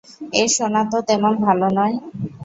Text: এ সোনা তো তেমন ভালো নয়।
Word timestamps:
এ 0.33 0.43
সোনা 0.55 0.81
তো 0.91 0.97
তেমন 1.09 1.33
ভালো 1.45 1.67
নয়। 1.77 1.95